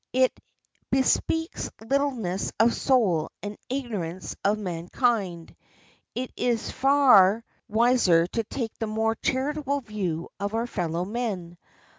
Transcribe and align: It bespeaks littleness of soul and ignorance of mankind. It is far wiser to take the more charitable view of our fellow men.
It 0.13 0.33
bespeaks 0.89 1.69
littleness 1.79 2.51
of 2.59 2.73
soul 2.73 3.29
and 3.43 3.55
ignorance 3.69 4.35
of 4.43 4.57
mankind. 4.57 5.55
It 6.15 6.31
is 6.35 6.71
far 6.71 7.45
wiser 7.67 8.25
to 8.25 8.43
take 8.45 8.75
the 8.79 8.87
more 8.87 9.13
charitable 9.13 9.81
view 9.81 10.29
of 10.39 10.55
our 10.55 10.65
fellow 10.65 11.05
men. 11.05 11.55